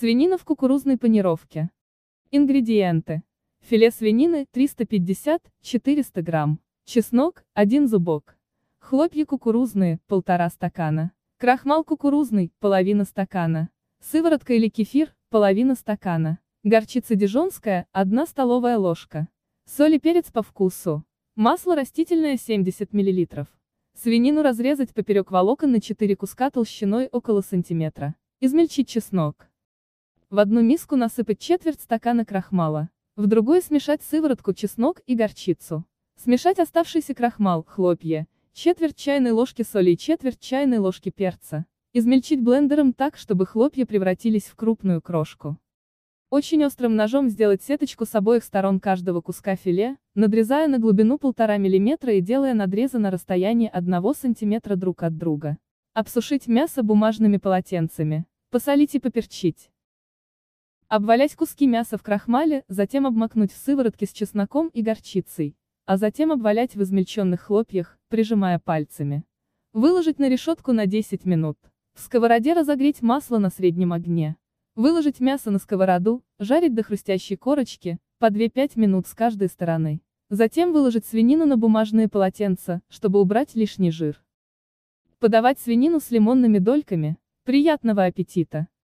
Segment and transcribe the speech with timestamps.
[0.00, 1.68] Свинина в кукурузной панировке.
[2.30, 3.22] Ингредиенты.
[3.60, 6.58] Филе свинины 350-400 грамм.
[6.86, 8.38] Чеснок 1 зубок.
[8.78, 11.12] Хлопья кукурузные 1,5 стакана.
[11.36, 13.68] Крахмал кукурузный половина стакана.
[14.00, 16.38] Сыворотка или кефир половина стакана.
[16.64, 19.28] Горчица дижонская 1 столовая ложка.
[19.66, 21.04] Соль и перец по вкусу.
[21.36, 23.46] Масло растительное 70 мл.
[24.02, 28.14] Свинину разрезать поперек волокон на 4 куска толщиной около сантиметра.
[28.40, 29.49] Измельчить чеснок.
[30.30, 32.88] В одну миску насыпать четверть стакана крахмала.
[33.16, 35.84] В другую смешать сыворотку, чеснок и горчицу.
[36.14, 41.66] Смешать оставшийся крахмал, хлопья, четверть чайной ложки соли и четверть чайной ложки перца.
[41.94, 45.58] Измельчить блендером так, чтобы хлопья превратились в крупную крошку.
[46.30, 51.58] Очень острым ножом сделать сеточку с обоих сторон каждого куска филе, надрезая на глубину 1,5
[51.58, 55.58] мм и делая надрезы на расстоянии 1 см друг от друга.
[55.92, 58.26] Обсушить мясо бумажными полотенцами.
[58.50, 59.72] Посолить и поперчить.
[60.90, 65.54] Обвалять куски мяса в крахмале, затем обмакнуть в сыворотке с чесноком и горчицей,
[65.86, 69.22] а затем обвалять в измельченных хлопьях, прижимая пальцами.
[69.72, 71.56] Выложить на решетку на 10 минут.
[71.94, 74.34] В сковороде разогреть масло на среднем огне.
[74.74, 80.00] Выложить мясо на сковороду, жарить до хрустящей корочки, по 2-5 минут с каждой стороны.
[80.28, 84.20] Затем выложить свинину на бумажные полотенца, чтобы убрать лишний жир.
[85.20, 87.16] Подавать свинину с лимонными дольками.
[87.44, 88.66] Приятного аппетита!